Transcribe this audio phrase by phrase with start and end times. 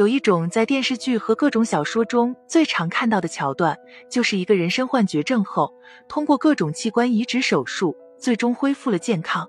[0.00, 3.76] 有一种在电视剧和各种小说中最常看到的桥段，
[4.08, 5.74] 就是一个人身患绝症后，
[6.08, 9.46] 通过各种器官移植手术，最终恢复了健康。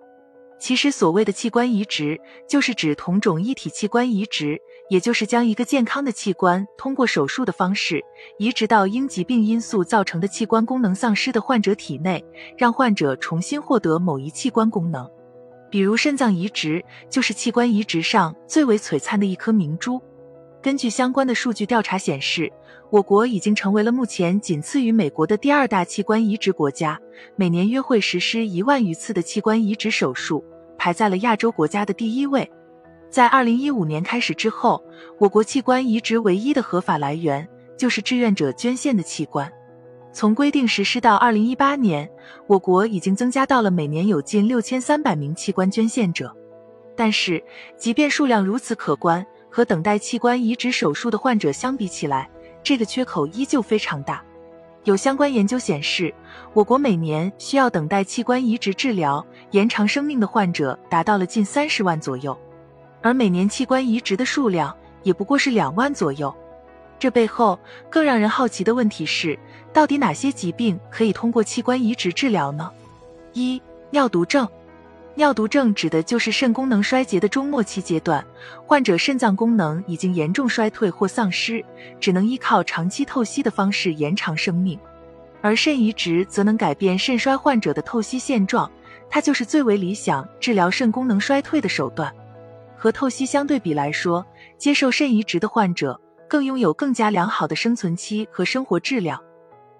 [0.59, 2.19] 其实，所谓的器官移植，
[2.49, 4.59] 就是指同种异体器官移植，
[4.89, 8.03] 也就是将一个健康的器官通过手术的方式，
[8.37, 12.21] 移植到因疾病因素造成的器官功能丧失的患者体内，
[12.57, 15.09] 让患者重新获得某一器官功能。
[15.69, 20.01] 比如肾脏移植，就是器官移植上最为璀璨的一颗明珠。
[20.61, 22.51] 根据相关的数据调查显示，
[22.91, 26.99] 我国已经成为了目前仅次于美国的第二大器官移植国家，
[27.35, 30.45] 每年约会实施一万余次的器官移植手术，
[30.77, 32.47] 排在了亚洲国家的第一位。
[33.09, 34.83] 在二零一五年开始之后，
[35.17, 39.51] 我国器官移植唯一的合法来源就是志愿者捐献的器官。
[40.13, 42.07] 从规定实施到二零一八年，
[42.45, 46.35] 我国已经增加到了每年有近六千三百名器官捐献者。
[46.95, 47.43] 但是，
[47.77, 52.29] 即便数量如此可观，和等待器官移植手术的患者相比起来，
[52.63, 54.23] 这个缺口依旧非常大。
[54.85, 56.11] 有相关研究显示，
[56.53, 62.35] 我国每年需要等待器官移植治疗延长生命的患者达到了近三十万左右，
[63.01, 66.33] 而每年器官移植的数量也不过是两万左右。
[66.97, 69.37] 这背后更让人好奇的问题是，
[69.73, 72.71] 到底哪些疾病可以通过器官移植治疗呢？
[73.33, 73.61] 一、
[73.91, 74.47] 尿毒症。
[75.15, 78.25] 尿毒症指的就是肾功能衰竭的中末期阶段，
[78.65, 81.63] 患者肾脏功能已经严重衰退或丧失，
[81.99, 84.79] 只能依靠长期透析的方式延长生命。
[85.41, 88.71] 而肾移植则能改变肾衰患者的透析现状，
[89.09, 92.11] 它就是最为理想治疗肾功能衰退的手段。
[92.77, 94.25] 和透析相对比来说，
[94.57, 99.21] 接受肾移植的患者更拥有更加良好的生存期和生活质量。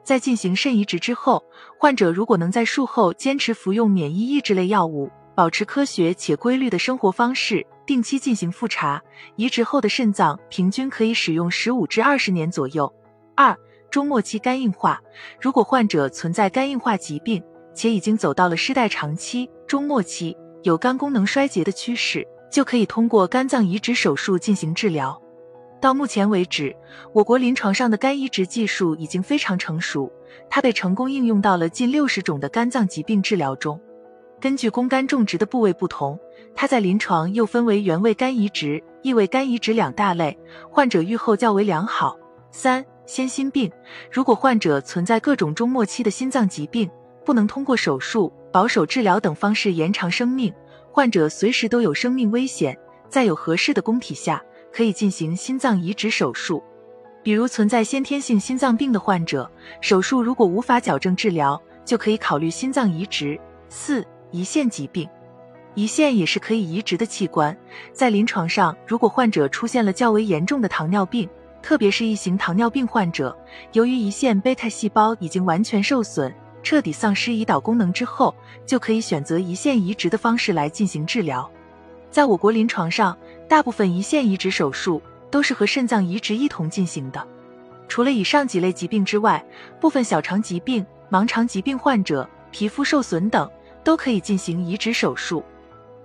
[0.04, 1.44] 在进行肾移植之后，
[1.80, 9.02] 患者如果能在术后坚持服用免疫抑制类药物，保持科学且规律的生活方式，定期进行复查。
[9.36, 12.94] 移植后的肾脏平均可以使用十五至二十年左右。
[13.36, 13.58] 二、
[13.90, 15.02] 中末期肝硬化，
[15.40, 17.42] 如果患者存在肝硬化疾病，
[17.74, 25.20] 且已经走到了失代偿期、中末期，有肝功能衰竭的趋势，就可以通过肝脏移植手术进行治疗。
[25.80, 26.76] 到目前为止，
[27.14, 30.12] 我国临床上的肝移植技术已经非常成熟，
[30.50, 33.82] 它被成功应用到了近六十种的肝脏疾病治疗中。
[34.42, 36.20] 根据供肝种植的部位不同，
[36.56, 40.36] 它在临床又分为原位肝移植、异位肝移植两大类，
[40.68, 42.18] 患者预后较为良好。
[42.50, 43.72] 三、先心病，
[44.12, 46.90] 如果患者存在各种中末期的心脏疾病，
[47.24, 50.52] 不能通过手术、保守治疗等方式延长生命，
[50.92, 52.76] 患者随时都有生命危险，
[53.10, 54.44] 在有合适的供体下，
[54.74, 56.64] 可以进行心脏移植手术。
[57.22, 59.48] 比如存在先天性心脏病的患者，
[59.82, 63.40] 手术如果无法矫正治疗，就可以考虑心脏移植。
[63.70, 64.04] 四。
[64.32, 65.08] 胰腺疾病，
[65.76, 67.56] 胰腺也是可以移植的器官。
[67.92, 71.30] 在临床上，如果患者出现了较为严重的糖尿病，
[71.62, 73.38] 特别是一型糖尿病患者，
[73.74, 76.34] 由于胰腺贝塔细胞已经完全受损，
[76.64, 78.34] 彻底丧失胰岛功能之后，
[78.66, 81.50] 就可以选择胰腺移植的方式来进行治疗。
[82.10, 83.18] 在我国临床上，
[83.48, 87.26] 大部分胰腺移植手术都是和肾脏移植一同进行的。
[87.88, 89.44] 除了以上几类疾病之外，
[89.80, 93.50] 部分小肠疾病、盲肠疾病患者、皮肤受损等。
[93.84, 95.44] 都可以进行移植手术，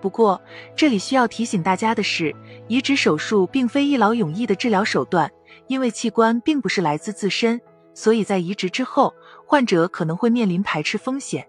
[0.00, 0.40] 不过
[0.74, 2.34] 这里需要提醒大家的是，
[2.68, 5.30] 移植手术并非一劳永逸的治疗手段，
[5.66, 7.60] 因为器官并不是来自自身，
[7.94, 9.14] 所以在移植之后，
[9.44, 11.46] 患者可能会面临排斥风险，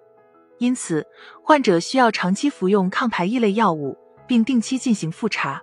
[0.57, 1.05] 因此
[1.43, 5.61] 患者需要长期服用抗排异类药物，并定期进行复查。